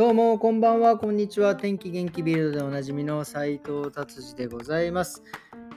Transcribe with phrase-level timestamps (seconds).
[0.00, 1.54] どうも、こんばんは、こんにちは。
[1.54, 5.22] 天気元気ビルドでおなじみの斉藤達治でございます。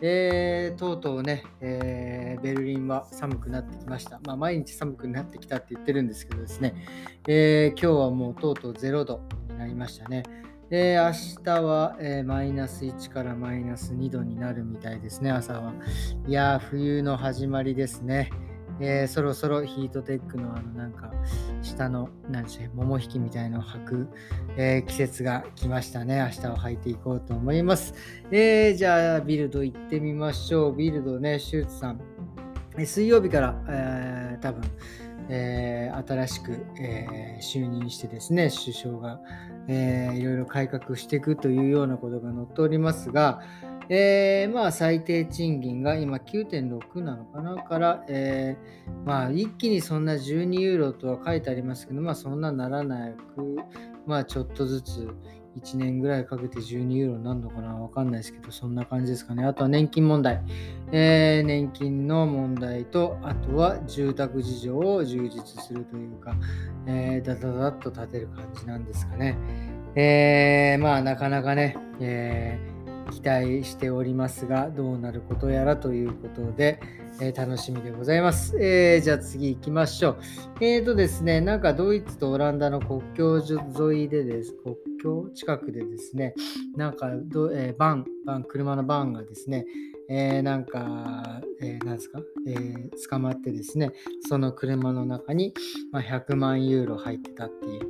[0.00, 4.20] えー、とうとうね、えー、ベルリンは寒くなってきました。
[4.24, 6.72] まあ、毎日寒くなってきたって言ってるんですけどですね、
[7.26, 10.22] えー、今日はもうとうとう0度になりましたね。
[10.70, 15.72] で、明日は、え、マイナス1からマイナス2度になるみたいですね、朝は。
[16.28, 18.30] いやー、冬の始まりですね。
[18.80, 21.10] えー、そろそろヒートテックのあのなんか
[21.62, 24.08] 下の何でしょう桃引きみたいのを履く、
[24.56, 26.18] えー、季節が来ましたね。
[26.18, 27.94] 明日は履いていこうと思います。
[28.30, 30.76] えー、じゃあビルド行ってみましょう。
[30.76, 32.00] ビルドね、シューツさん。
[32.78, 34.62] 水曜日から、えー、多分、
[35.28, 39.20] えー、新しく、えー、就任してですね、首相が、
[39.68, 43.42] えー、いろいろ改革していくというようなことが載っておりますが、
[43.94, 53.58] えー、まあ最低賃金が今9.6なのかなから、えー、まあ一気にそんな12ユーロとは書いてありますけど、まあそんなならなく、
[54.06, 55.14] まあちょっとずつ
[55.60, 59.44] 1年ぐらいかけて12ユーロになるのかなわかんないですけど、そんな感じですかね。
[59.44, 60.42] あとは年金問題。
[60.90, 66.34] えー、年金の問題と、あとは住宅事情を充実するというか、
[66.86, 69.36] えー、だだだっと立てる感じなんですかね。
[69.94, 72.71] えー、まあなかなかね、えー
[73.10, 76.80] 期待しておりますが、どうなることやらということで、
[77.20, 78.56] えー、楽しみでございます。
[78.58, 80.18] えー、じゃあ次行きましょう。
[80.60, 86.34] えーとですね、なんかドイツとオランダの国境沿いでです、国境近くでですね、
[86.76, 89.66] なんかど、えー、バン、バン、車のバンがですね、
[90.08, 93.92] えー、なんか、えー、なんですか、えー、捕まってですね、
[94.28, 95.54] その車の中に、
[95.90, 97.80] まあ、100万ユーロ入ってたっていう、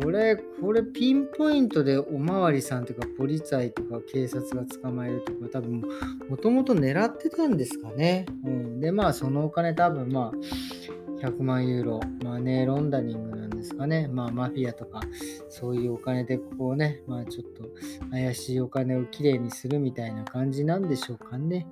[0.00, 5.82] これ、これピンポイントでおまわりさんとかポリツァイとか警察が捕まえるとか多分
[6.28, 8.26] もともと狙ってたんですかね。
[8.44, 14.08] うん、で、まあそのお金多分まあ100万ユーロ、マネーロンダリングなんですかね。
[14.08, 15.00] まあマフィアとか
[15.48, 17.64] そういうお金でこうね、まあちょっと
[18.10, 21.66] 怪しいお金をきれいにするみたいな感じなんでしょうかね。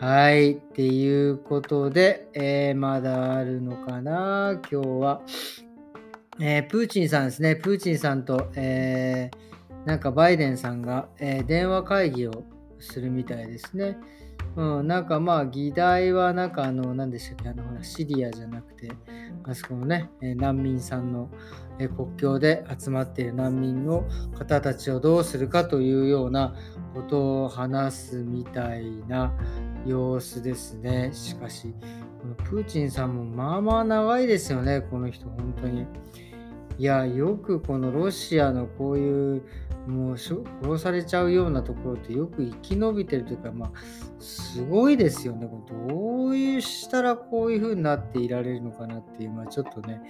[0.00, 0.52] はい。
[0.52, 5.20] っていうことで、えー、まだあるのかな今日は。
[6.38, 12.44] えー、プーチンさんですね、プーチンさんと、えー、なんかバイデンさんが、えー、電話会議を
[12.78, 13.98] するみたいですね。
[14.56, 18.90] うん、なんかまあ議題はなんかあの何でしたっけあのほらシリアじゃなくて
[19.44, 21.30] あそこのね難民さんの
[21.78, 24.04] 国境で集まっている難民の
[24.36, 26.54] 方たちをどうするかというような
[26.94, 29.32] ことを話すみたいな
[29.86, 31.10] 様子ですね。
[31.12, 31.74] しかし、
[32.20, 35.86] このプーチンさんもまあまあ長いですよね、この人、本当に。
[36.78, 39.42] いや、よくこのロシアのこういう、
[39.86, 40.42] もう殺
[40.78, 43.70] されちゃうようなところってよく生き延びてるというか、まあ、
[44.18, 45.48] すごいですよね。
[45.88, 50.02] どういうしたらこういう風になっていられるのかなっていう、まあ、ちょっとね、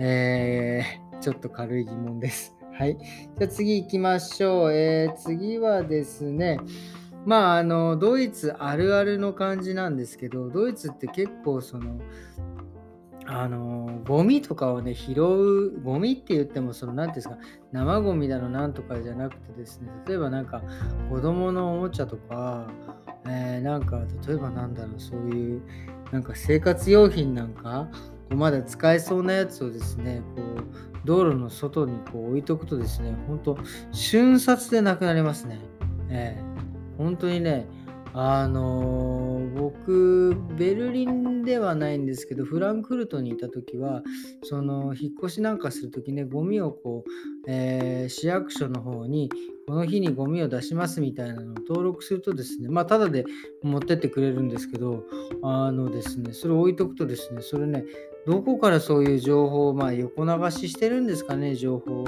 [0.00, 2.56] えー、ちょっと軽い疑問です。
[2.72, 2.96] はい。
[2.98, 4.72] じゃあ次行きましょう。
[4.72, 6.58] えー、次はですね、
[7.24, 12.00] まあ、あの、ドイツあるあるの感じなんですけど、ドイツって結構その、
[13.26, 20.62] あのゴミとかをね拾うゴミって言ってもその何ていうんですか生ゴミだのなんとかじゃなくてですね例えばなんか
[21.08, 22.66] 子供のおもちゃとか、
[23.26, 25.62] えー、なんか例えばなんだろうそういう
[26.10, 30.64] なんか生活用品なんかこうまだ使えそうなやつをですねこう
[31.04, 33.58] 道路の外にこう置いとくとですね本当
[33.92, 35.60] 瞬殺でなくなりますね。
[36.10, 36.51] えー、
[37.02, 37.66] 本当にね
[38.14, 44.02] あのー、僕、ベルリンではないんですけど、フランクフルトにいた時は、
[44.42, 47.10] その、引っ越しなんかする時ね、ゴミをこう、
[47.48, 49.30] えー、市役所の方に、
[49.66, 53.24] この日にゴミを出しますみたいなのを登録するとですね、まあ、ただで
[53.62, 55.04] 持ってってくれるんですけど、
[55.42, 57.84] あのですね、それ置いとくとですね、それね、
[58.26, 62.06] どこからそういう情報を、まあ、横流ししてるんですかね、情報を。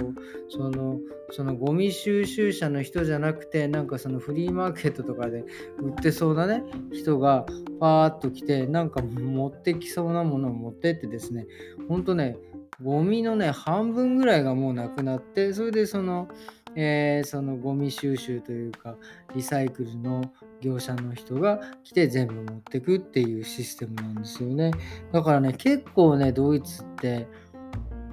[0.48, 5.44] その、そのゴミ収集車の人じゃなくて、なんかそのフリーマーケットとかで
[5.78, 7.46] 売ってそうなね、人が
[7.80, 11.46] パーッと来て、なんか持ってきそうなものを持ってってですね、
[11.88, 12.36] ほんとね、
[12.82, 16.28] ゴミのね、半分ぐらいがもうなくなって、それでその、
[16.76, 18.96] えー、そのゴミ収集というか
[19.34, 20.22] リサイクルの
[20.60, 24.72] 業者の人が来て全部持ってくっていうシステムなんですよね。
[25.12, 27.26] だからね結構ねドイツって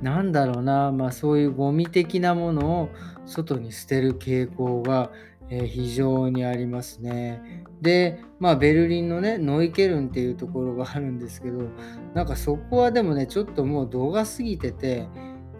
[0.01, 2.89] なんだろうな、まあ、そういうゴミ的なものを
[3.25, 5.11] 外に捨てる傾向が、
[5.49, 7.63] え、非常にありますね。
[7.81, 11.69] で、まあ、ベルリンのね、ノイケルンっていうところがあるんですけど、
[12.15, 15.07] なんかそこはでもね、ちょっともう度が過ぎてて、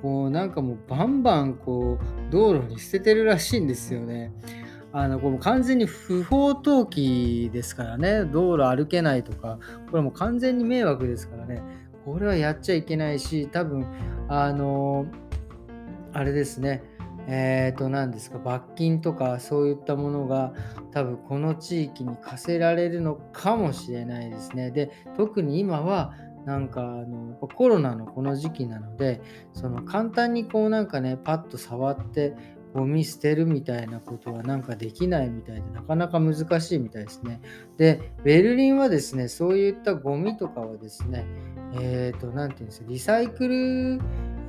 [0.01, 4.33] こうなんかもうバンバンこう道路に捨ててるらしいんですよね。
[4.93, 9.57] あのこれも完全に不法投棄ですからね、道路歩けないとか、
[9.89, 11.61] これも完全に迷惑ですからね、
[12.03, 13.85] これはやっちゃいけないし、多分
[14.27, 15.05] あの
[16.11, 16.83] あれですね、
[17.27, 20.53] えー、と、何ですか、罰金とかそういったものが
[20.91, 24.71] 多分この地域に課せられるのかもしれないですね。
[24.71, 26.13] で、特に今は
[26.45, 29.21] なんかあのコロナのこの時期なので、
[29.53, 32.35] その簡単にこうなんかね、パッと触って
[32.73, 37.41] ゴミ捨てるみたいなことはなんかできないみたいで、なかなか難しいみたいですね。
[37.77, 41.25] で、ベルリンはですね、そういったゴミとかはですね、
[41.73, 43.99] えっ、ー、と、何て言うんですか、リサイクル、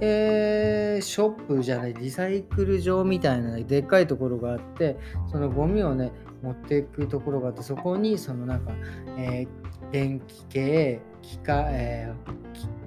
[0.04, 4.96] えー、ショップじゃない、リサイクル場みたいなでっかいところがあって、
[5.30, 6.10] そのゴミをね、
[6.42, 8.72] 持っていくところがあって、そこにそのなんか、
[9.16, 12.42] えー、電気系、機械、えー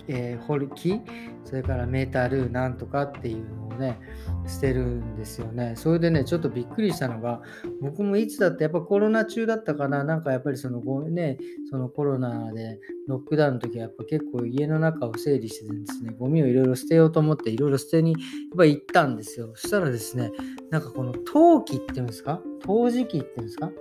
[0.07, 1.01] えー、掘木
[1.45, 4.00] それからメタルなんとかっていうのね
[4.48, 5.74] 捨てるんですよね。
[5.75, 7.42] それでねちょっとびっくりしたのが
[7.81, 10.04] 僕もいつだってやっぱコロナ中だったかな。
[10.04, 11.38] なんかやっぱりそのごね
[11.69, 18.22] そのコロナでロックダウンの時はやっぱ結構家の中を整理してですねゴミをいろいろ捨てようと思っていろいろ捨てにやっ
[18.57, 19.51] ぱ行ったんですよ。
[19.56, 20.31] そしたらですね
[20.69, 22.42] なんかこの陶器っていうんですか？
[22.62, 23.72] 陶磁器っていうんですか？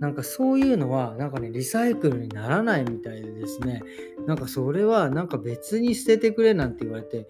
[0.00, 3.82] なんかそういうのはなんかねリサイクルにならないみたいでですね
[4.26, 7.26] なんかそれはなんか別に捨ててくれなんて言われて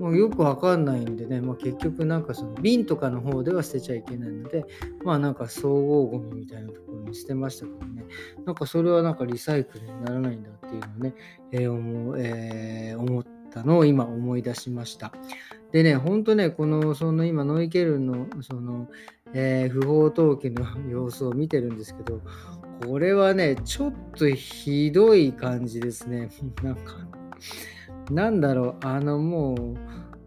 [0.00, 4.64] もうよくわかんないんでね、まあ、結局なんかその瓶とかの方では捨てちゃいけないので
[5.04, 8.04] まあなんか総合ゴミみたいなところに捨てましたけどね
[8.46, 11.14] なんかそれはなんかリサイクルにならないんだっていうのをね、
[11.52, 15.12] えー、思えー、思ったのを今思い出しました
[15.72, 18.88] でね、ほんとね、この、その今、ノイケルンの、その、
[19.34, 22.22] えー、不法投棄の様子を見てるんですけど、
[22.86, 26.30] これはね、ちょっとひどい感じですね。
[26.62, 27.06] なんか、
[28.10, 29.54] なんだろう、あのも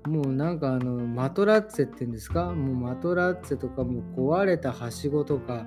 [0.05, 2.53] う、もうなんかあの、マトラッツェっていうんですか？
[2.53, 5.65] もうマトラッツェとかもう壊れたはしごとか、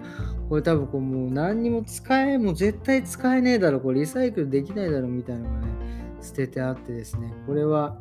[0.48, 5.68] これ多分こうもう何にも使え、もう絶対使えねえだろ、これリサイクルできないだろみたいなのがね、
[6.20, 7.96] 捨ててあってですね、これは、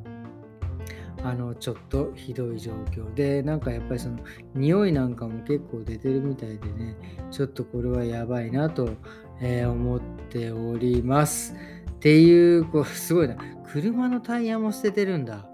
[1.25, 4.19] あのちょっとひどい状況でなんかやっぱりその
[4.55, 6.97] 匂いなんかも結構出てるみたいでね
[7.31, 8.89] ちょっとこれはやばいなと、
[9.39, 11.55] えー、思っております。
[12.03, 13.37] っていうこうすごいな。
[13.63, 15.47] 車のタイヤも捨ててるんだ。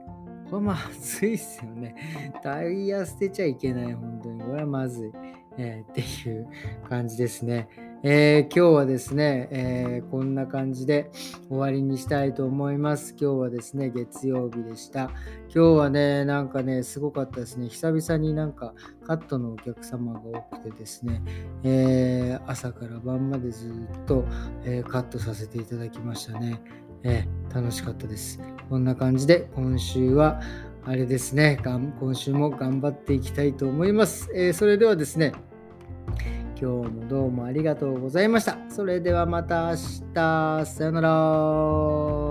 [0.49, 1.93] これまずいっすよね。
[2.41, 4.41] タイヤ捨てちゃいけない本当に。
[4.41, 5.11] これはまずい、
[5.59, 6.47] えー、っていう
[6.89, 7.69] 感じですね。
[8.01, 11.11] えー、今日はですね、えー、こんな感じで
[11.49, 13.13] 終わりにしたいと思います。
[13.19, 15.11] 今日はですね、月曜日でした。
[15.53, 17.67] 今日はね、なんかね、すごかったですね。
[17.67, 18.73] 久々になんか
[19.05, 21.21] カットのお客様が多くてですね、
[21.65, 24.23] えー、朝から晩までずっと、
[24.63, 26.61] えカットさせていただきましたね。
[27.03, 28.39] え楽しかったです。
[28.69, 30.39] こんな感じで今週は
[30.85, 34.29] あれですね、今週も頑張っていきたいと思います。
[34.33, 35.33] えそれではですね、
[36.61, 38.57] 今日もどうもありがとうございました。
[38.69, 39.75] それではまた明
[40.13, 40.65] 日。
[40.65, 42.28] さよなら。